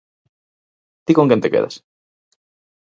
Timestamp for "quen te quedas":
1.33-1.75